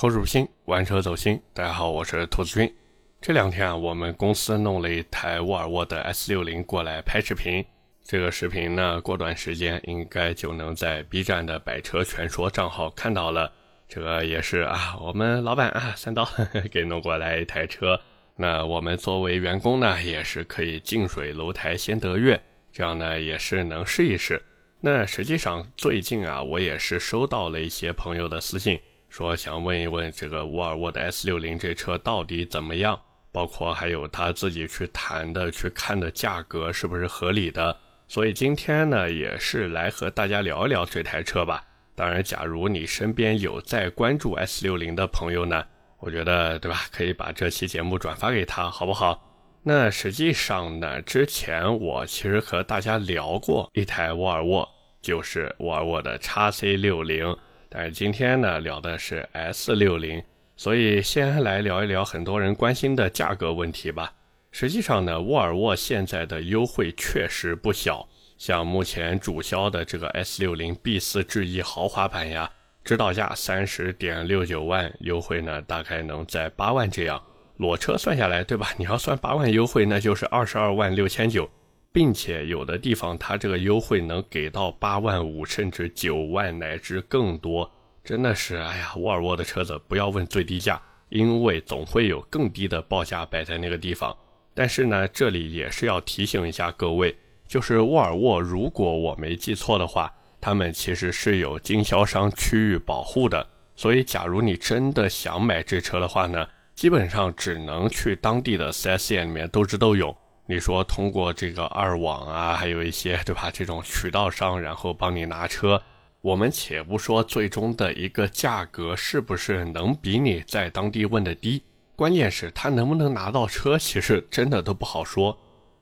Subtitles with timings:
[0.00, 1.38] 口入心，玩车走心。
[1.52, 2.74] 大家好，我是兔子君。
[3.20, 7.62] 这两天啊，我们公司弄了一台沃尔沃的 S60 过来拍视频。
[8.02, 13.52] 这个视频呢，过段时间应该就能在 B 站的百车全说账号看到了。
[13.90, 16.26] 这个也是啊，我们老板啊，三刀
[16.72, 18.00] 给弄过来一台车。
[18.36, 22.40] 那我们作为员工呢，也是可以近水楼台先得月，
[22.72, 24.42] 这样呢也是能试一试。
[24.80, 28.80] 那实际上最近啊，我也是收到了一些朋友的私信。
[29.10, 32.98] 说想问一问这个沃尔沃的 S60 这车到底怎么样？
[33.32, 37.76] 包括还有他自己去谈的、去看的价格是不是合理的？
[38.08, 41.62] 所以今天呢，也是来和大家聊一聊这台车吧。
[41.94, 45.64] 当然，假如你身边有在关注 S60 的朋友呢，
[45.98, 46.82] 我觉得对吧？
[46.92, 49.26] 可以把这期节目转发给他，好不好？
[49.62, 54.68] 那实际上呢，之前我其实和大家聊过一台沃尔沃，
[55.02, 57.36] 就是沃尔沃的 x C60。
[57.72, 60.20] 但是今天呢，聊的是 S 六零，
[60.56, 64.12] 所以先来聊一聊很多人关心的价格问题吧。
[64.50, 72.50] 实际上呢，沃尔沃现在的优惠确实不小，像目前主销的这个 S 六零 B 四智逸豪华版呀，
[72.82, 77.22] 指导价三十点六九万，优惠呢大概能在八万这样，
[77.58, 78.70] 裸车算下来，对吧？
[78.78, 81.48] 你要算八万优惠，那就是二十二万六千九。
[81.92, 87.70] 并且有的地方它这个优惠能给到八万五，甚至九万乃至更多，
[88.04, 94.16] 真的是哎呀，沃尔沃的车子不要问最低价，因为总会有更低的报价摆在那个地方。
[94.54, 97.16] 但是呢，这里也是要提醒一下各位，
[97.48, 110.16] 就是沃尔沃，如果我没记错的话，他们其实是有经销商区域保护的，所以假如你真的想买这车的话呢，基本上只能去当地的 4S 店里面斗智斗勇。
[110.50, 113.52] 你说通过这个二网啊，还有一些对吧？
[113.52, 115.80] 这种渠道商，然后帮你拿车，
[116.22, 121.62] 我们且不说最终的一个价格是不是能比你在当地问的低，
[121.94, 125.38] 关键是他能不能拿到车，其实真的都不好说。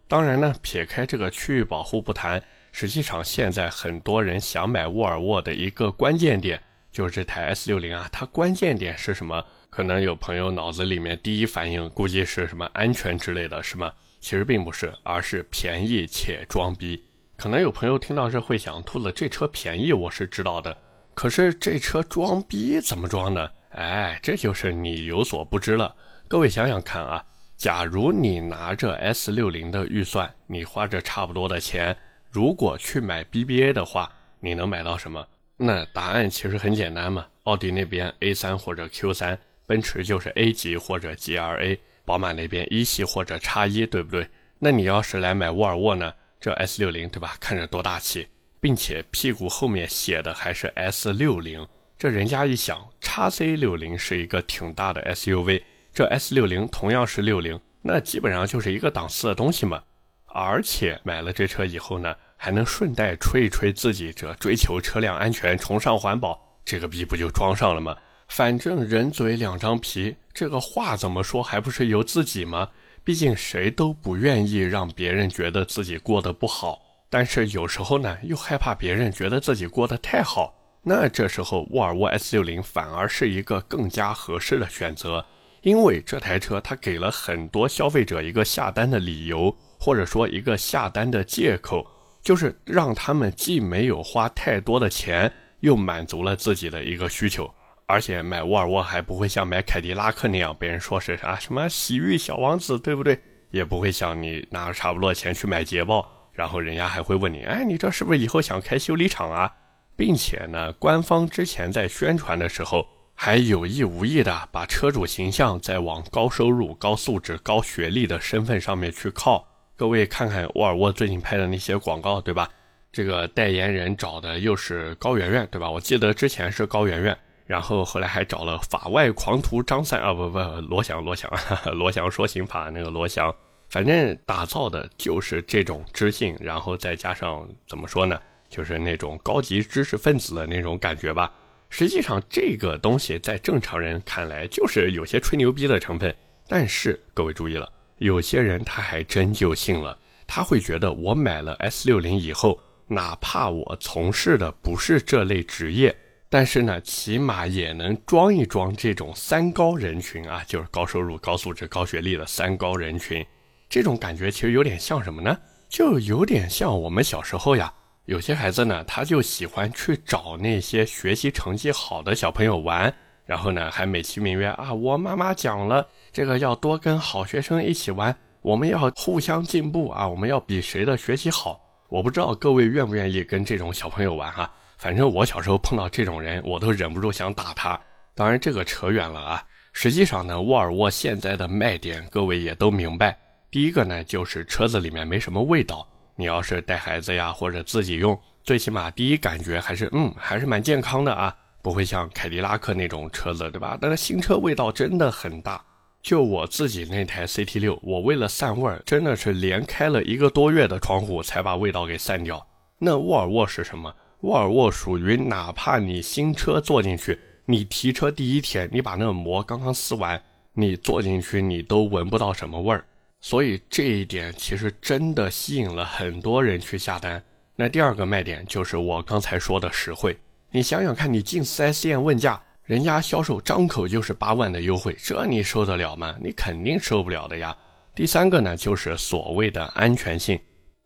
[0.06, 6.62] 当然呢，撇开这个区域保护不谈，实际上现在很多人想买沃尔沃的一个关键点
[6.92, 9.42] 就是这台 S60 啊，它关键点是什么？
[9.70, 13.90] 可能有朋友脑子里面第一反应估计是什么安全之类的，是吗？
[14.20, 17.02] 其实并不是，而是便宜且装逼。
[17.36, 20.76] 可能有朋友听到这会想，兔子这车便宜我是知道的，
[21.14, 23.48] 可是这车装逼怎么装呢？
[23.70, 25.94] 哎，这就是你有所不知了。
[26.26, 27.24] 各位想想看啊，
[27.56, 31.96] 假如你拿着 S 六零的预算，你花着差不多的钱，
[32.30, 35.24] 如果去买 BBA 的话，你能买到什么？
[35.56, 41.78] 那答案其实很简单嘛，奥迪那边 A 三或者 Q 三，奔驰就是 A 级或者 GLA。
[42.08, 44.26] 宝马那边一系或者叉一，对不对？
[44.60, 46.14] 那你要是来买沃尔沃呢？
[46.40, 47.36] 这 S 六零对吧？
[47.38, 48.28] 看着多大气，
[48.60, 59.82] 并且屁股后面写的还是 S 六零，这人家一想，叉 C 六零是一个挺大的 SUV，这 S 六零同样是六零，那基本上就是一个档次的东西嘛。
[60.28, 67.94] 而且买了这车以后呢，还能顺带吹一吹自己这追求车辆安全、崇尚环保，这个逼不就装上了吗？
[68.28, 72.68] 反正人嘴两张皮，这个话怎么说还不是由自己吗？
[73.02, 76.78] 毕竟谁都不愿意让别人觉得自己过得不好，
[77.08, 80.54] 但是有时候呢又害怕别人觉得自己过得太好。
[80.82, 85.24] 那这时候沃尔沃 S60 反而是一个更加合适的选择，
[85.62, 91.84] 因为这台车它给了很多消费者一个下单的理由，或者说一个下单的借口，
[92.22, 97.52] 就是让他们既没有花太多的钱，又满足了自己的一个需求。
[97.88, 103.18] 而且买沃尔沃还不会像买凯迪拉克那样被人说是啥什么洗浴小王子，对不对？
[103.50, 109.50] 也不会像你拿着差不多钱去买捷豹，然后人家还会问你，哎，你这是不是以后想开修理厂啊？
[109.96, 119.48] 并且呢，官方之前在宣传的时候，还有意无意的把车主形象在往高收入、高素质、高学历的身份上面去靠。
[119.76, 122.50] 各位看看沃尔沃最近拍的那些广告，对吧？
[122.92, 125.70] 这个代言人找的又是高圆圆，对吧？
[125.70, 127.16] 我记得之前是高圆圆。
[127.48, 131.32] 然后后来还找了法外狂徒张三啊，不不，罗翔罗翔，
[131.72, 133.34] 罗翔说刑法那个罗翔，
[133.70, 141.32] 反正打造的就是这种知性，然后再加上怎么说呢，就是那种高级知识分子的那种感觉吧。
[141.70, 146.14] 实际上这个东西在正常人看来就是有些吹牛逼的成分，
[146.46, 147.66] 但是各位注意了，
[147.96, 155.96] 有些人他还真就信了，他会觉得我买了 S 六零以后，哪怕我从事的不是这类职业。
[156.30, 163.24] 但是呢，起码也能装一装这种三高人群啊，就是高收入、高素质、高学历的三高人群。
[163.68, 165.36] 这种感觉其实有点像什么呢？
[165.68, 167.72] 就有点像我们小时候呀，
[168.04, 172.92] 有些孩子呢，他就喜欢去找那些学习成绩好的小朋友玩，
[173.24, 181.60] 然后呢还美其名曰啊，我妈妈讲了，这个要多跟好学生一起玩，我们要互相进步啊，我们要比谁的学习好。
[181.88, 187.78] 我不知道各位愿不愿意跟这种小朋友玩哈，反正我小时候碰到这种人，我都忍不住想打他。
[188.14, 189.44] 当然这个扯远了啊。
[189.72, 193.16] 实际上呢，沃尔沃现在的卖点，各位也都明白。
[193.50, 195.86] 第一个呢，就是车子里面没什么味道。
[196.16, 203.78] 你要是带孩子呀，或者自己用，最起码第一感觉还是，嗯，还是蛮健康的啊，不会像凯迪拉克那种车子，对吧？
[203.80, 205.64] 但是新车味道真的很大。
[206.02, 212.44] 就我自己那台 CT 六，我为了散味儿，真的是连开了一个多月的窗户才把味道给散掉。
[212.78, 213.94] 那沃尔沃是什么？
[214.22, 217.18] 沃尔沃属于哪怕你新车坐进去。
[217.46, 220.20] 你提车第一天，你把那个膜刚刚撕完，
[220.54, 222.84] 你坐进去你都闻不到什么味儿，
[223.20, 227.22] 所以这一点其实真的吸引了很多人去下单。
[227.54, 230.18] 那第二个卖点就是我刚才说的实惠，
[230.50, 236.16] 你想想看，你进 4S 店问价，人家销售张口就是八万的优惠，这你受得了吗？
[236.20, 237.56] 你肯定受不了的呀。
[237.94, 240.38] 第三个呢，就是所谓的安全性，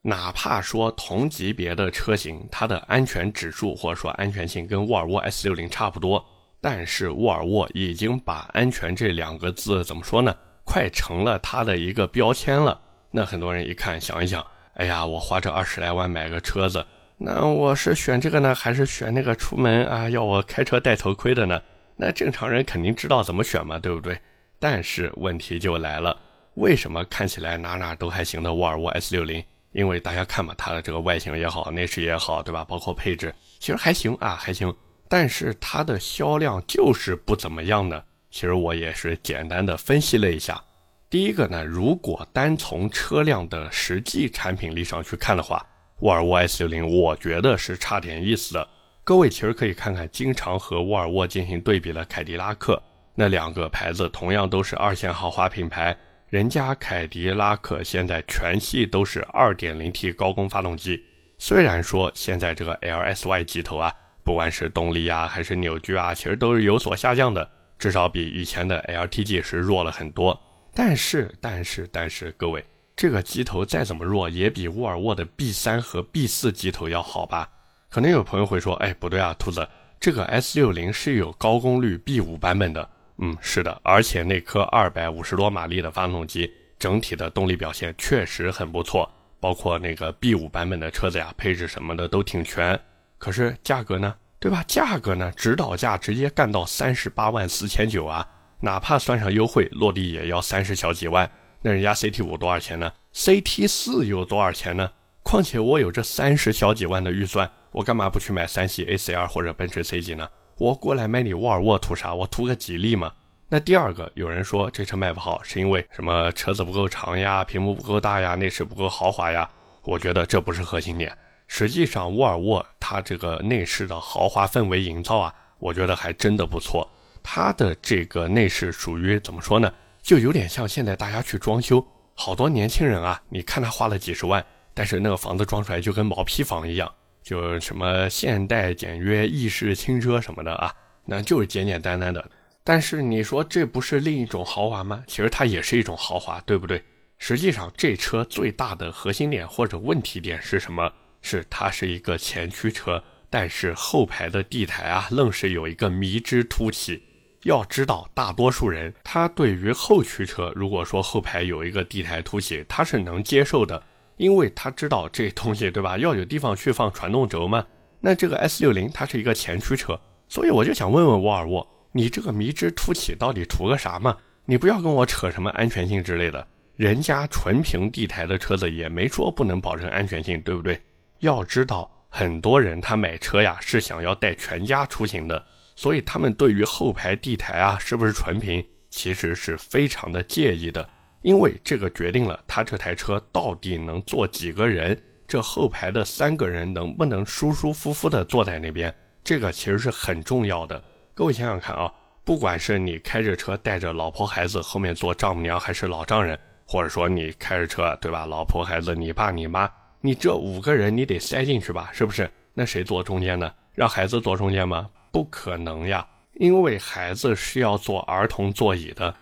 [0.02, 6.24] 哪怕说同级别的车型，它的安全指数或者说安全性跟沃尔沃 S60 差不多。
[6.60, 10.36] 但是沃尔沃已经把“安全”这两个字怎么说呢？
[10.64, 12.80] 快成了它的一个标签了。
[13.10, 16.86] 那很多人一看，想一想，哎呀，我花这二十来万买个车子，
[17.18, 21.60] 那我是选这个呢，还是选那个出门啊要我开车戴头盔的呢？
[21.96, 24.18] 那正常人肯定知道怎么选嘛，对不对？
[24.58, 26.16] 但是问题就来了，
[26.54, 29.44] 为什么看起来哪哪都还行的沃尔沃 S60？
[29.72, 32.64] 因为大家看嘛，它的这个外形也好，内饰也好，对吧？
[32.64, 34.74] 包括配置，其实还行啊，还行。
[35.08, 38.02] 但是它的销量就是不怎么样呢。
[38.30, 40.62] 其实我也是简单的分析了一下。
[41.10, 45.66] 第一个呢，如果单从车辆的实际产品力上去看的话，
[45.98, 48.66] 沃尔沃 S60 我觉得是差点意思的。
[49.04, 52.82] 各位其实可以看看经常和沃尔沃进行对比的凯迪拉克，
[53.14, 55.94] 那两个牌子同样都是二线豪华品牌，
[56.32, 61.04] 人家凯迪拉克现在全系都是 2.0T 高功发动机，
[61.36, 63.92] 虽然说现在这个 LSY 机头啊。
[64.24, 70.40] 不管是动力啊，还是扭矩啊，其实都是有所下降的，至少比以前的 LTG 是弱了很多。
[70.72, 72.64] 但是，但是，但是，各位，
[72.96, 77.50] 这个机头再怎么弱，也比沃尔沃的 B3 和 B4 机头要好吧？
[77.90, 79.68] 可能有朋友会说，哎，不对啊，兔子，
[80.00, 82.88] 这个 S60 是有高功率 B5 版本的。
[83.18, 92.78] 嗯，是的，而且那颗二百五十多马力的发动机，整体的动力表现确实很不错，包括那个 B5 版本的车子呀，配置什么的都挺全。
[93.18, 94.64] 可是价格呢，对吧？
[94.66, 98.26] 价格呢，指导价直接干到三十八万四千九啊！
[98.60, 101.30] 哪怕算上优惠，落地也要三十小几万。
[101.60, 104.90] 那人家 CT 五多少钱呢？CT 四有多少钱呢？
[105.22, 110.28] 况且我有这三十小几万的预算，我干嘛不去买三系 A C R 或者奔驰 C 级呢？
[110.62, 112.14] 我过来买你沃尔沃图啥？
[112.14, 113.12] 我图个吉利嘛。
[113.48, 116.30] 那第二个，有人说这车卖不好是因为什么？
[116.30, 119.50] 车子不够长呀，屏幕不够大呀，内饰不够豪华呀？
[119.82, 121.18] 我觉得这不是核心点。
[121.48, 126.88] 实际上，沃尔沃它这个内饰的豪华氛围营造啊，我觉得还真的不错。
[127.24, 129.68] 它的这个内饰属于怎么说呢？
[130.00, 131.84] 就有点像现在大家去装修，
[132.14, 136.88] 好多年轻人啊，你看他花了几十万，但是那个房子装出来就跟毛坯房一样，
[137.22, 140.72] 就什么现代简约、意式轻奢什么的啊，
[141.04, 142.30] 那就是简简单单的。
[142.64, 145.02] 但是你说这不是另一种豪华吗？
[145.06, 146.82] 其实它也是一种豪华，对不对？
[147.18, 150.92] 实际上这车最大的核心点或者问题点是什么？
[151.20, 157.02] 是它是一个前驱车，但是后排的地台啊，愣是有一个迷之凸起。
[157.44, 163.82] 要知道，大多数人他对于后驱车，如果说后排有一个地台凸起，他是能接受的，
[164.22, 167.66] 因为他知道这东西对吧，要有地方去放传动轴嘛。
[167.98, 174.16] 那这个 S60 它是一个前驱车，所以我就想问问沃尔沃，你这个迷之凸起到底图个啥嘛？
[174.44, 180.80] 你不要跟我扯什么安全性之类的，人家纯平地台的车子也没说不能保证安全性，对不对？
[181.18, 190.88] 要知道，很多人他买车呀是想要带全家出行的，所以他们对于后排地台啊是不是纯平，其实是非常的介意的，
[191.22, 200.82] 因为这个决定了他这台车到底能坐几个人，这后排的三个人能不能舒舒服服的坐在那边，这个其实是很重要的。
[201.14, 201.92] 各位想想看啊，
[202.24, 209.70] 不管是你开着车带着老婆孩子后面坐丈母娘还是老丈人，或者说你开着车对吧，老婆孩子你爸你妈。
[210.00, 212.28] 你这五个人你得塞进去吧，是不是？
[212.54, 213.52] 那谁坐中间呢？
[213.72, 214.90] 让孩子坐中间吗？
[215.12, 219.14] 不可能呀，因为孩子是要坐儿童座椅的。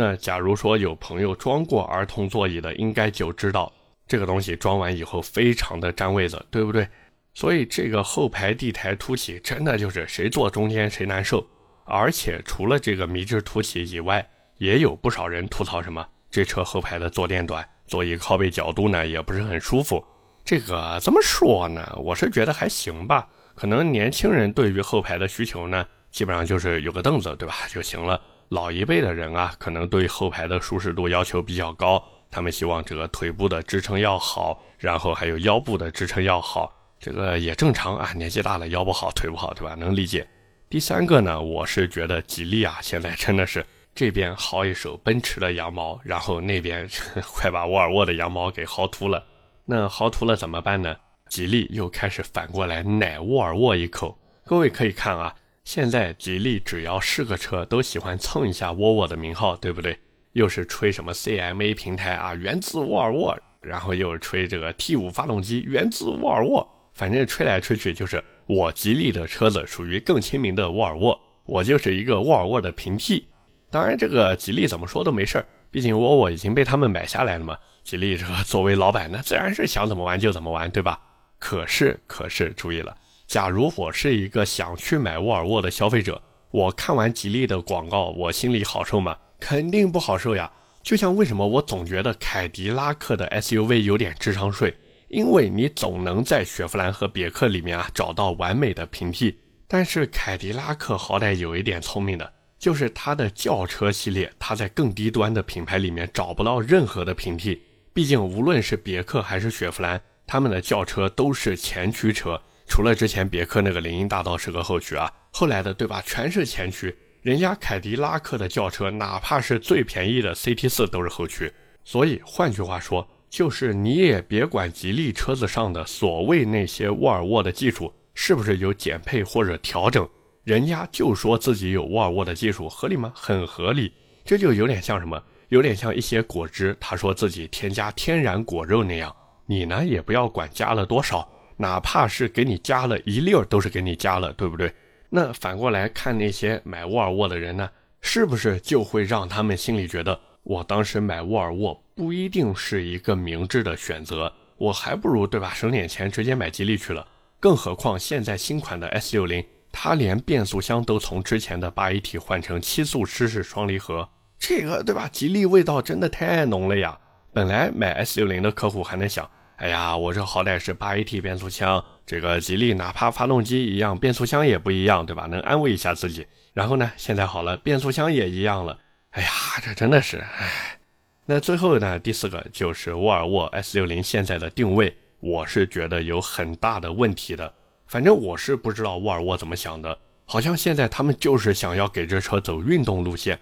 [0.00, 3.72] 那假如说有朋友装过儿童座椅的，应该就知道
[4.06, 6.86] 这个东西装完以后非常的占位子，对不对？
[7.34, 11.44] 所以这个后排地台凸起真的就是谁坐中间谁难受。
[11.84, 14.24] 而且除了这个迷之凸起以外，
[14.58, 20.04] 也有不少人吐槽什么这车后排的坐垫短，座椅靠背角度呢也不是很舒服。
[20.44, 21.98] 这个怎么说呢？
[22.00, 23.26] 我是觉得还行吧。
[23.56, 28.20] 可能年轻人对于后排的需求呢，基本上就是有个凳子，对吧就行了。
[28.50, 36.72] 老一辈的人啊，可能对后排的舒适度要求比较高，他们希望这个腿部的支撑要好，然后还有腰部的支撑要好。
[36.98, 39.74] 这个也正常啊，年纪大了腰不好腿不好，对吧？
[39.74, 40.26] 能理解。
[40.68, 43.64] 第三个呢，我是觉得吉利啊，现在真的是
[43.94, 46.88] 这边薅一手奔驰的羊毛，然后那边
[47.32, 49.24] 快把沃尔沃的羊毛给薅秃了。
[49.64, 50.96] 那薅秃了怎么办呢？
[51.28, 54.18] 吉利又开始反过来奶沃尔沃一口。
[54.44, 55.34] 各位可以看啊，
[55.68, 59.98] 现在吉利只要是个车，都喜欢蹭一下沃尔沃的名号，对不对？
[60.32, 73.28] 又是吹什么 CMA 平台啊，源自沃尔沃，然后又吹这个 T5 发动机源自沃尔沃，反正吹来吹去就是我吉利的车子属于更亲民的沃尔沃，我就是一个沃尔沃的平替。
[73.70, 77.54] 当然，这个吉利怎么说都没事儿，毕竟沃尔沃已经被他们买下来了嘛。
[77.84, 80.98] 吉利这个作为老板，那自然是想怎么玩就怎么玩，对吧？
[81.38, 82.96] 可是，可是，注意了，
[83.28, 89.14] 假如我是一个想去买沃尔沃的消费者，我看完吉利的广告，我心里好受吗？
[89.38, 90.50] 肯定不好受呀。
[90.82, 94.74] 就像为什么我总觉得凯迪拉克的 SUV 有点智商税，
[95.08, 107.60] 因为你总能在雪佛兰和别克里面啊找到完美的平替，但是凯迪拉克好歹有一点聪明的，就是它的轿车系列，它在更低端的品牌里面找不到任何的平替。
[107.92, 112.40] 毕竟，无论是别克还是雪佛兰，他们的轿车都是前驱车。
[112.68, 116.94] 除了之前别克那个林荫大道是个后驱啊，后来的对吧，全是前驱。
[117.22, 121.52] 人家凯迪拉克的轿车，哪怕是最便宜的 CT 四都是后驱。
[121.84, 130.08] 所以换句话说，就是你也别管吉利车子上的所谓那些沃尔沃的技术是不是有减配或者调整，
[130.44, 133.12] 人家就说自己有沃尔沃的技术，合理吗？
[133.14, 133.92] 很合理。
[134.24, 135.20] 这就有点像什么？
[135.48, 139.14] 有点像一些果汁，他说自己添加天然果肉那样，
[139.46, 141.26] 你呢也不要管加了多少，
[141.58, 144.72] 哪怕是给你加了一粒儿，都是给你加了，对不对？
[145.10, 157.06] 那反过来看那些买沃尔沃的人呢，是不是就会让他们心里觉得，我当时买沃尔沃不一定是一个明智的选择，我还不如对吧，省点钱直接买吉利去了。
[157.40, 164.08] 更何况现在新款的 S 六零，它连变速箱都从之前的八 AT 换成七速湿式双离合。
[164.38, 165.08] 这个对吧？
[165.12, 166.98] 吉利味道真的太浓了呀！
[167.32, 175.26] 本来买 S 六零的客户还能想，哎呀，我这好歹是八 AT 变速箱，这个吉利哪怕发动机一样，变速箱也不一样，对吧？
[175.26, 176.24] 能安慰一下自己。
[176.54, 178.78] 然后呢，现在好了，变速箱也一样了。
[179.10, 179.28] 哎呀，
[179.60, 180.78] 这真的是，哎。
[181.26, 187.52] 那最后呢，第四个就是沃尔沃 S 六零现在的定位，我是觉得有很大的问题的。
[187.88, 193.36] 反正我是不知道沃尔沃怎么想的，好像现在他们就是想要给这车走运动路线。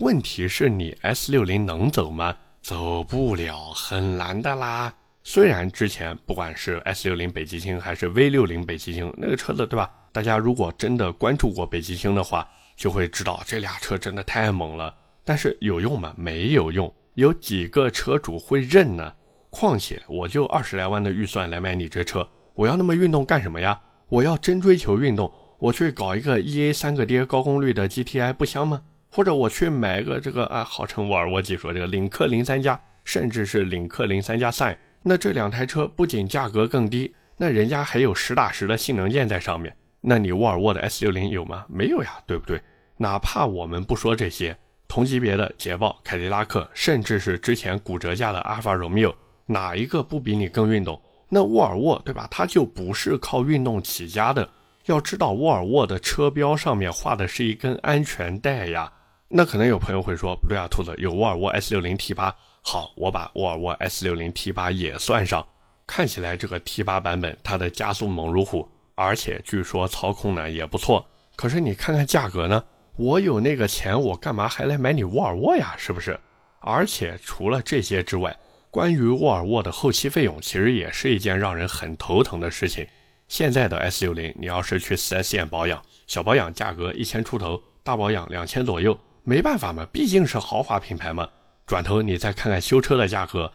[0.00, 2.36] 问题是你 S 六零能走吗？
[2.60, 4.92] 走不了，很难的啦。
[5.32, 9.88] 虽然之前不管是 S 六零北极星还是 V 六零北极星那个车子，对吧？
[10.10, 12.44] 大家如果真的关注过北极星的话，
[12.74, 14.92] 就会知道这俩车真的太猛了。
[15.24, 16.12] 但是有用吗？
[16.16, 16.92] 没有用。
[17.14, 19.14] 有几个车主会认呢？
[19.50, 23.80] 况且我就二十来万的预算来买你这车，我要那么运动干什么呀？
[24.08, 28.82] 我要真追求运动，我去搞一个 E A 三个跌高功率的 G T I 不香吗？
[29.08, 39.74] 或者我去买个这个啊，号称沃尔沃技术这个领克零三加，甚至是领克零三加 Sign，那这两台车不仅价格更低，那人家还有实打实的性能键在上面。
[40.00, 41.64] 那你沃尔沃的 S 六零有吗？
[41.68, 42.60] 没有呀，对不对？
[42.96, 49.14] 哪怕我们不说这些，同级别的捷豹、凯迪拉克，甚至是之前骨折价的阿尔法罗密欧，
[49.46, 51.00] 哪一个不比你更运动？
[51.28, 52.28] 那沃尔沃对吧？
[52.30, 54.48] 它就不是靠运动起家的。
[54.86, 58.92] 要知道，沃尔沃的车标上面画的是一根安全带呀。
[59.28, 65.46] 那可能有朋友会说，不对啊，兔子有沃尔沃 S60 T8，好，我把沃尔沃 S60 T8 也算上。
[65.86, 71.04] 看起来这个 T8 版本它的加速猛如虎，而且据说操控呢也不错。
[71.34, 72.62] 可是你看看价格呢，
[72.96, 75.74] 我有那个钱，我干嘛还来买你沃尔沃呀？
[75.76, 76.18] 是不是？
[76.60, 78.36] 而且除了这些之外，
[78.70, 82.86] 关于沃尔沃的后期费用，其实也是一件让人很头疼的事情。
[83.26, 88.96] 现在的 S60，你要是去 4S 店保养，小保养价格一千出头，大保养两千左右。
[89.24, 91.28] 没办法嘛，毕竟是豪华品牌嘛。
[91.70, 93.52] 转头你再看看修车的价格，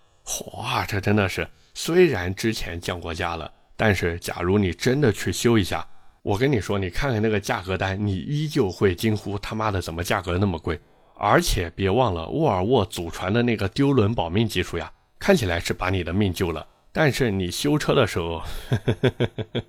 [0.53, 5.85] 哇，这真的是虽然之前降过价了，但是假如你真的去修一下，
[6.21, 10.79] 我跟你说，你看看那个价格单，你依旧会惊呼他妈的怎么价格那么贵？
[11.17, 19.11] 而且别忘了沃尔沃祖传的那个丢轮保命技术呀，看起来是把你的命救了，但是你修车的时候，呵呵呵
[19.55, 19.61] 呵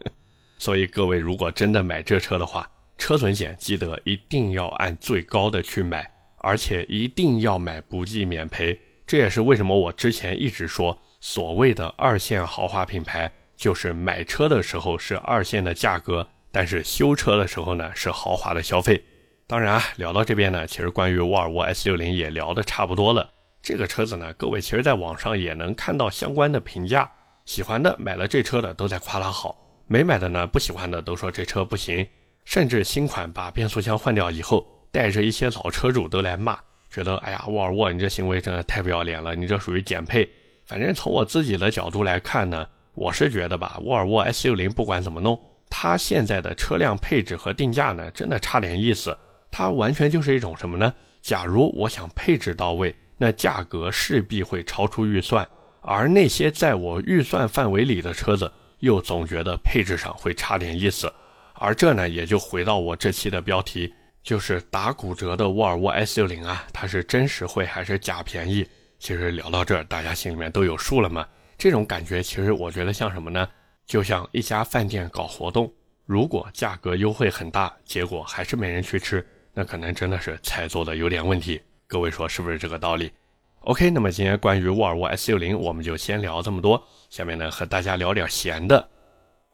[0.57, 2.71] 所以各位如果真的买这车的话。
[2.99, 6.11] 车损险记得一定要按最高的去买，
[6.47, 8.79] 而且一定要买不计免赔。
[9.05, 19.03] 这也是为什么我之前一直说，所谓的二线豪华品牌，就是买车的时候是二线的价格，但是修车的时候呢是豪华的消费。
[19.49, 23.29] 当然啊，聊到这边呢，其实关于沃尔沃 S60 也聊得差不多了。
[23.61, 27.11] 这个车子呢，各位其实在网上也能看到相关的评价，
[27.45, 32.07] 喜欢的买了这车的都在夸它好，没买的呢不喜欢的都说这车不行。
[32.45, 34.65] 甚至新款把变速箱换掉以后，
[34.97, 36.59] 带着一些老车主都来骂，
[36.91, 40.27] 觉得哎呀，沃尔沃你这行为真的太不要脸了，你这属于减配。
[40.65, 45.39] 反正从我自己的角度来看呢，我是觉得吧，沃尔沃 S60 不管怎么弄，
[45.69, 49.15] 它现在的车辆配置和定价呢，真的差点意思。
[49.51, 50.91] 它完全就是一种什么呢？
[51.21, 55.47] 假如我想配置到位，那价格势必会超出预算，
[55.83, 61.13] 而那些在我预算范围里的车子，又总觉得配置上会差点意思。
[61.53, 63.93] 而这呢，也就回到我这期的标题，
[64.27, 68.67] 就是打骨折的沃尔沃 S60 啊，它是真实惠还是假便宜？
[68.99, 71.25] 其实聊到这儿，大家心里面都有数了嘛。
[71.57, 73.49] 这种感觉，其实我觉得像什么呢？
[73.87, 75.73] 就像一家饭店搞活动，
[76.07, 81.63] 如果价格优惠很大，结果还是没人去吃，那可能真的是菜做的有点问题。
[81.87, 83.13] 各位说是不是这个道理
[83.61, 86.85] ？OK，那么今天关于沃尔沃 S60，我们就先聊这么多。
[87.11, 88.89] 下面呢，和大家聊点闲的。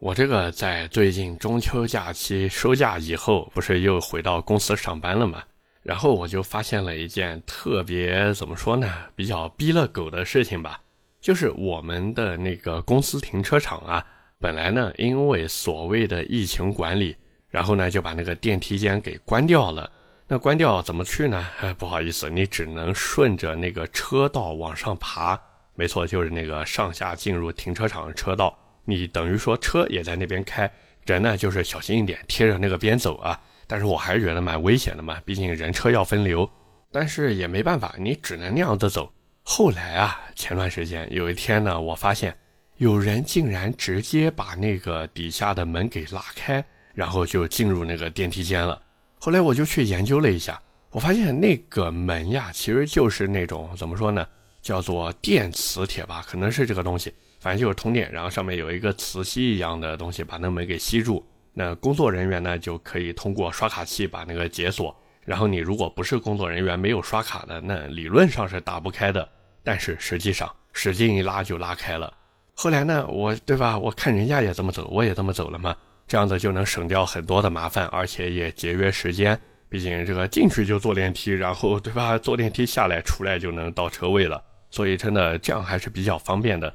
[0.03, 5.41] 我这个在最近中秋假期收假以后，不是又回到公司上班了吗？
[5.81, 10.81] 然后我就发现了一件特别怎么说呢，比较逼了狗的事情吧，
[11.21, 14.05] 就是我们的那个公司停车场啊，
[14.41, 17.17] 本来呢因为所谓的疫情管理，
[17.49, 19.89] 然后呢就把那个电梯间给关掉了。
[20.27, 21.49] 那关掉怎么去呢？
[21.61, 25.41] 哎，不好意思，你只能顺着那个车道往上爬。
[25.77, 28.59] 没错，就是那个上下进入停车场的车道。
[28.85, 30.71] 你等于说车也在那边开，
[31.05, 33.41] 人呢就是小心一点，贴着那个边走啊。
[33.67, 36.49] 但是我还是觉得蛮危险的嘛，毕竟人车要分流。
[36.91, 39.11] 但是也没办法，你只能那样子走。
[39.43, 42.37] 后来啊，前段时间有一天呢，我发现
[42.77, 48.81] 有人竟然直接把那个底下的门给拉开，然后就进入那个电梯间了。
[49.19, 54.27] 后来我就去研究了一下，我发现那个门呀，其实就是那种怎么说呢，
[54.61, 57.15] 叫做电磁铁吧，可能是这个东西。
[57.43, 61.27] 反正就是通电，然后上面有一个磁吸一样的东西把那门给吸住。
[61.53, 64.97] 那工作人员呢就可以通过刷卡器把那个解锁。
[65.25, 69.29] 然后你如果不是工作人员，没有刷卡的，那理论上是打不开的。
[69.65, 72.15] 但是实际上使劲一拉就拉开了。
[72.55, 73.77] 后来呢，我对吧？
[73.77, 75.75] 我看人家也这么走，我也这么走了嘛。
[76.07, 79.37] 这样子就能省掉很多的麻烦，而且也节约时间。
[79.69, 82.17] 毕竟这个进去就坐电梯，然后对吧？
[82.17, 84.41] 坐电梯下来出来就能到车位了。
[84.71, 86.73] 所以真的这样还是比较方便的。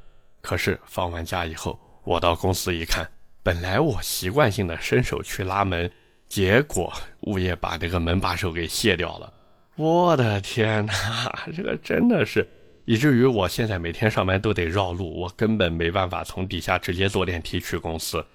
[0.48, 3.06] 可是放完假以后，我到公司一看，
[3.44, 5.92] 本来我习惯性的伸手去拉门，
[6.30, 9.34] 结果物业把这个门把手给卸掉了。
[9.76, 12.48] 我的天哪，这个真的是，
[12.86, 18.26] 以至于我现在每天上班都得绕路，我根本没办法从底下直接坐电梯去公司。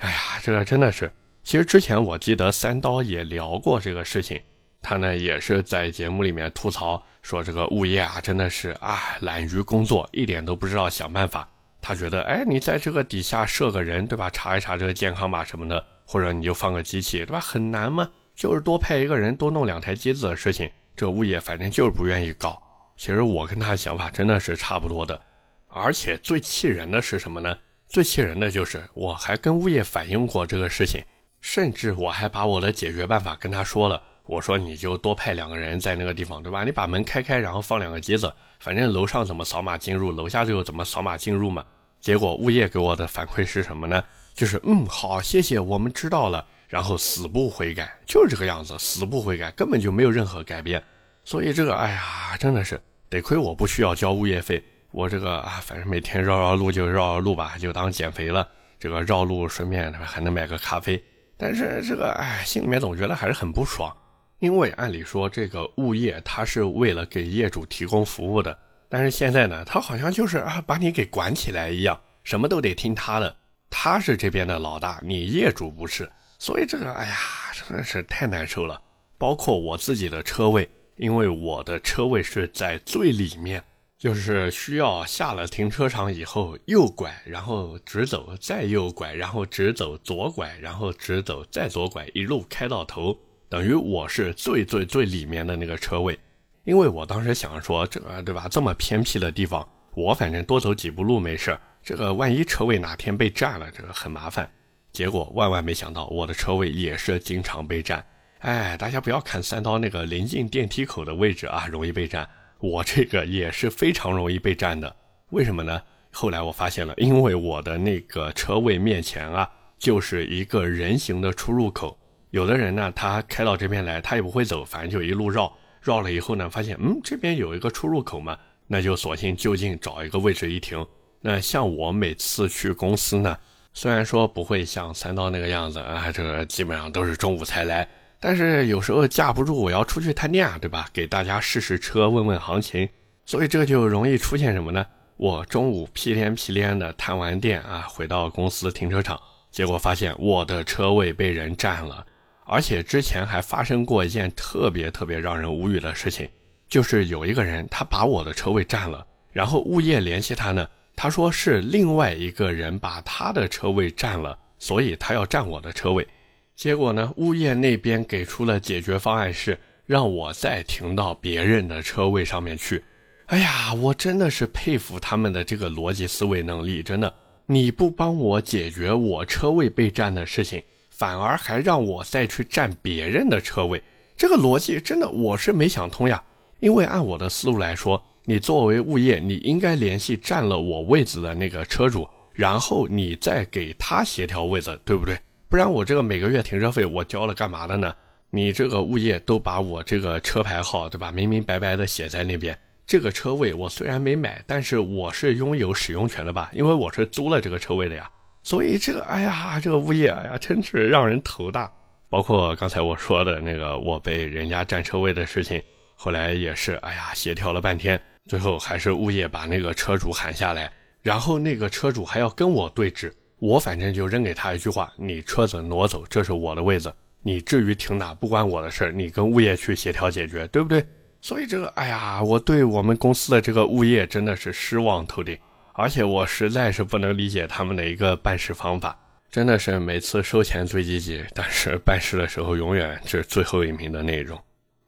[0.00, 1.10] 哎呀，这个真的是，
[1.42, 4.38] 其实之前我记得三刀也聊过这个事情，
[4.82, 11.48] 他呢也是在节目里面吐槽说，这个物业啊真的是啊懒于工作，一点都不知道想办法。
[11.82, 14.30] 他觉得，哎，你在这个底下设个人，对吧？
[14.30, 17.40] 查一查这个健康码什么的，或者你就放个机器，对吧？
[17.40, 18.08] 很难吗？
[18.36, 20.70] 就是多派一个人，多弄两台机子的事情。
[20.94, 22.62] 这物业反正就是不愿意搞。
[22.96, 25.20] 其实我跟他想法真的是差不多的。
[25.68, 27.56] 而且最气人的是什么呢？
[27.88, 31.02] 最气人的就是我还跟物业反映过这个事情，
[31.40, 34.00] 甚至我还把我的解决办法跟他说了。
[34.24, 36.64] 我说你就多派两个人在那个地方，对吧？
[36.64, 38.32] 你把门开开，然后放两个机子。
[38.60, 41.64] 反正楼上怎么扫码进入，楼下就怎么扫码进入嘛。
[42.00, 44.02] 结果物业给我的反馈是什么呢？
[44.34, 50.82] 就是嗯好，谢谢，我们知道了，然后死不悔改，就是这个样子，死不悔改，根本就没有任何改变。
[51.24, 52.80] 所以这个，哎呀，真的是
[53.10, 58.48] 得亏我不需要交物业费，我这个啊，反正每天绕绕路就绕绕路吧，就当减肥了。
[58.78, 61.02] 这个绕路顺便还能买个咖啡，
[61.36, 63.94] 但是这个哎，心里面总觉得还是很不爽。
[64.42, 73.36] 因为按理说，这个物业它是为了给业主提供服务的，但是现在呢，他好像就是啊，把你给管起来一样，什么都得听他的，
[73.70, 77.16] 他是这边的老大，你业主不是，所以这个哎呀，
[77.54, 78.82] 真的是太难受了。
[79.16, 83.62] 包括我自己的车位，因为我的车位是在最里面，
[83.96, 93.16] 就是需要下了停车场以后右拐，然后直走，再右拐，然后直走，左拐，然后直走，再左拐，一路开到头。
[93.52, 96.18] 等于我是最最最里面的那个车位，
[96.64, 98.48] 因为我当时想说，这个对吧？
[98.50, 104.50] 这么偏僻的地方，我反正多走几步路没事这个万一车位哪天被占了，这个很麻烦。
[104.90, 108.02] 结果万万没想到，我的车位也是经常被占。
[108.38, 112.26] 哎，大家不要看三刀那个临近电梯口的位置啊，容易被占，
[112.58, 114.96] 我这个也是非常容易被占的。
[115.28, 115.78] 为什么呢？
[116.10, 119.46] 后来我发现了，因为我的那个车位面前啊，
[119.78, 121.98] 就是一个人行的出入口。
[122.32, 125.52] 有的人呢，他开到这边来，他也不会走，反正就一路绕。
[125.82, 130.84] 绕了以后呢，发现嗯，这边有一个出入口嘛，那就索性就近找一个位置一停。
[131.20, 133.36] 那像我每次去公司呢，
[133.74, 137.86] 虽然说不会像三刀那个样子啊，这个基本上都是中午才来，
[138.18, 140.88] 但是有时候架不住我要出去探店啊，对吧？
[140.90, 142.88] 给大家试试车，问问行情，
[143.26, 144.86] 所以这就容易出现什么呢？
[145.18, 152.06] 我中午屁颠屁颠的探完店啊，回到公司停车场，结果发现我的车位被人占了，
[152.44, 156.28] 而且之前还发生过一件特别特别让人无语的事情，
[156.68, 166.06] 就是有一个人他把我的车位占了，然后物业联系他呢，他说是另外一个人把他的车位占了，所以他要占我的车位。
[166.54, 172.82] 结果呢，物业那边给出了解决方案是让我再停到别人的车位上面去。
[173.26, 177.12] 哎呀，我真的是佩服他们的这个逻辑思维能力，真的。
[177.46, 180.62] 你不帮我解决我车位被占的事情，
[181.02, 183.82] 反而还让我再去占别人的车位，
[184.16, 186.22] 这个逻辑真的我是没想通呀。
[186.60, 195.18] 因为按我的思路来说，你作为物业，你应该联系占了我位子的那个车主，然后你再给他协调位子，对不对？
[195.48, 197.92] 不然我这个每个月停车费我交了干嘛的呢？
[198.30, 201.10] 你这个物业都把我这个车牌号，对吧？
[201.10, 202.56] 明明白白的写在那边。
[202.86, 206.48] 这个车位我虽然没买，但是我是拥有使用权的吧？
[206.54, 208.08] 因为我是租了这个车位的呀。
[208.42, 211.70] 所以这个，哎呀，这个物业，哎呀，真是让人头大。
[212.08, 215.62] 包括刚才我说的那个我被人家占车位的事情，
[215.94, 223.10] 后来也是，哎呀，协调了半天，最后还是物业把那个车主喊下来，然后那个车主还要跟我对峙。
[223.38, 230.84] 我反正就扔给他一句话：你车子挪走，这是我的位子，你至于停哪不关我的事你跟物业去协调解决，对不对？
[231.20, 235.38] 所以这个，哎呀，我对我们公司的这个物业真的是失望透顶，
[235.74, 238.98] 而且我实在是不能理解他们的一个办事方法，
[239.30, 244.38] 真的是每次收钱最积极，但是办事的时候永远是最后一名的那种。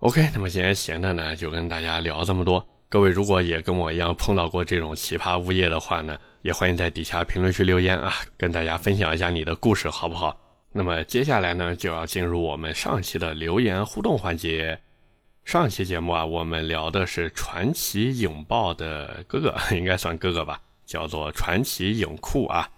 [0.00, 2.66] OK，那么今天闲的呢，就跟大家聊这么多。
[2.90, 10.38] 各位如果也跟我一样碰到过这种奇葩物业的话呢，也欢迎在底下评论区留言啊，跟大家分享一下你的故事，好不好？
[10.70, 14.78] 那么接下来呢，就要进入我们上期的留言互动环节。
[15.44, 22.68] 上期节目啊，我们聊的是传奇影报的哥哥，应该算哥哥吧，叫做传奇影库啊。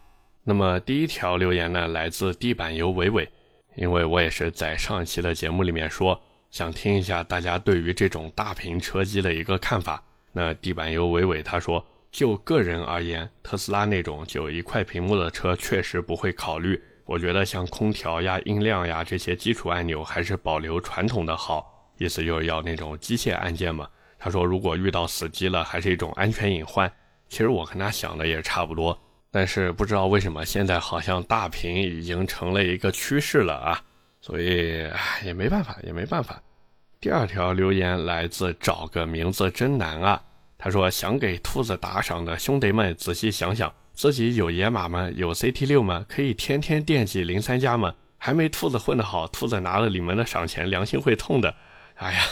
[0.45, 3.29] 那么第一条留言呢，来自地板油伟伟，
[3.75, 10.03] 因为我也是在上一期的节目里面说，想听一下大家对于这种大屏车机的一个看法。
[10.33, 16.81] 那地板油伟伟他说，就个人而言，特斯拉那种就一块屏幕的车确实不会考虑。
[17.05, 21.73] 我觉得像空调呀、音量呀这些基础按钮，还是保留传统的好。
[21.99, 23.89] 意思就是要那种机械按键嘛。
[24.19, 26.93] 他说，如果遇到死机了，还是一种安全隐患。
[27.29, 28.99] 其实我跟他想的也差不多，
[29.31, 33.83] 但是不知道为什么现在好像大屏已经成了一个趋势了啊，
[34.21, 34.89] 所以
[35.25, 36.41] 也没办法，也没办法。
[37.01, 40.23] 第二条留言来自找个名字真难啊。
[40.59, 45.11] 他说，想给兔子打赏的兄弟们仔细想想，自己有野马吗？
[45.15, 46.05] 有 CT 六吗？
[46.09, 47.95] 可以天天惦记零三加吗？
[48.17, 51.55] 还没兔子混得好，兔子拿了你们的赏钱，良心会痛的。
[51.97, 52.23] 哎呀，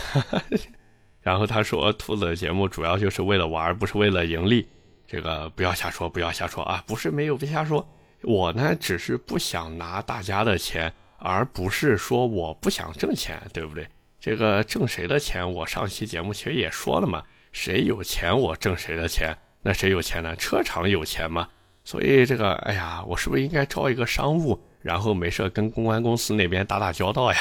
[1.20, 4.66] 然后他说，兔子的节目主要就是为了玩，不是为了盈利。
[5.14, 6.82] 这个不要瞎说，不要瞎说啊！
[6.88, 7.88] 不是没有别瞎说，
[8.22, 13.86] 我呢只是不想拿大家的钱，而不是说我不想挣钱，对不对？
[14.18, 17.22] 这个挣谁的钱，我上期节目其实也说了嘛，
[17.52, 19.36] 谁有钱我挣谁的钱。
[19.62, 20.34] 那谁有钱呢？
[20.34, 21.48] 车厂有钱嘛。
[21.84, 27.38] 所以这个，哎呀，我是不是应该招一个商务，然后没事跟公关公司那边打打交道呀？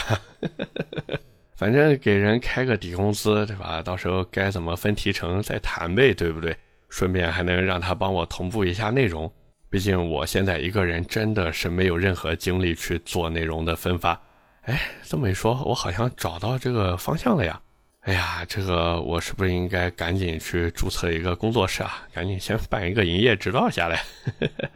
[1.58, 3.82] 反正给人开个底工资，对吧？
[3.82, 6.56] 到时候该怎么分提成再谈呗，对不对？
[6.94, 9.30] 顺便还能让他帮我同步一下内容。
[9.68, 14.22] 毕竟我现在一个人真的是没有任何精力去做内容的分发。
[14.62, 17.60] 哎，这么一说，我好像找到这个方向了呀！
[18.02, 22.04] 哎呀，这个我是不是应该赶紧去注册一个工作室啊？
[22.14, 24.04] 赶紧先办一个营业执照下来。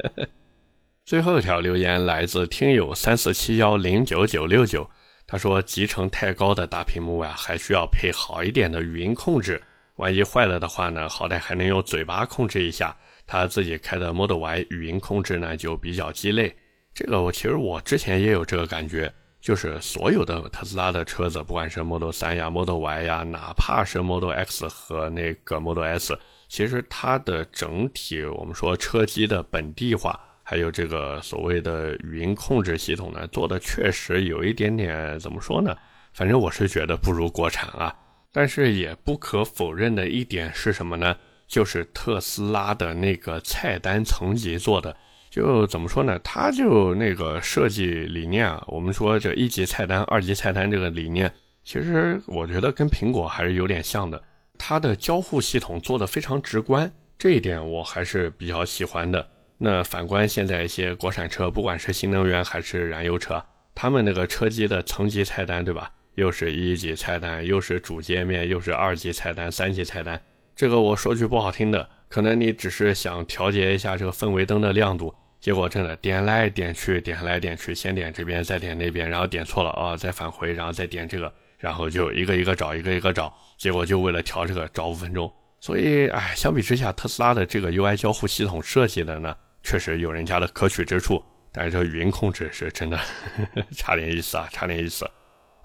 [1.06, 4.90] 最后一条留言来自听友三四七幺零九九六九。
[5.28, 9.62] 他说，集成太高的大屏幕啊，还需要配好一点的语音控制。
[9.98, 12.96] 万一坏了的话呢，好歹还能用嘴巴控制一下。
[13.26, 16.56] 他自己开的 Model Y 语音控制呢，就比较鸡肋。
[16.94, 35.76] 这个我其实我之前也有这个感觉，就是所有的特斯拉的车子，不管是 Model 3呀、Model Y 呀，哪怕是 Model X 和那个 Model S，其实它的整体我们说车机的本地化还有这个所谓的语音控制系统呢，做的确实有一点点怎么说呢？
[36.14, 37.94] 反正我是觉得不如国产啊。
[38.38, 41.18] 但是也不可否认的一点是什么呢？
[41.48, 44.96] 就是特斯拉的那个菜单层级做的，
[45.28, 46.20] 就怎么说呢？
[46.24, 54.22] 它就那个设计理念啊，我们说这一级菜单、二级菜单这个理念，其实我觉得跟苹果还是有点像的。
[54.56, 59.28] 它的交互系统做的非常直观，这一点我还是比较喜欢的。
[59.58, 65.92] 那反观现在一些国产车，不管是新能源还是燃油车，他们那个车机的层级菜单，对吧？
[66.18, 70.20] 又是一级菜单，又是主界面，又是二级菜单、三级菜单。
[70.56, 85.32] 这个我说句不好听的，可能你只是想调节一下这个氛围灯的亮度，结果真的点来点去，点来点去，先点这边，再点那边，然后点错了啊，再返回，然后再点这个，然后就一个一个找，一个一个找，结果就为了调这个找五分钟。
[85.60, 93.00] 所以，哎，相比之下，特斯拉的这个 UI 交互系统设计的呢，确实有人家的可取之处，但是这语音控制是真的
[93.78, 95.08] 差点意思啊，差点意思。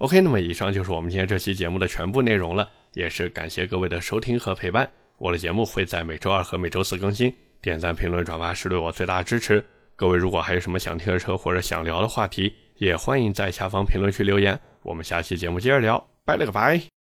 [0.02, 4.90] OK，那么以上就是我们今天这期节目的全部内容了，也是感谢各位的收听和陪伴。
[5.16, 9.64] 我的节目会在每周二和每周四更新，点赞、评论、转发是对我最大的支持。
[9.94, 14.58] 各位如果还有什么想听的车或者想聊的话题，也欢迎在下方评论区留言。
[14.82, 17.01] 我们下期节目接着聊，拜了个拜。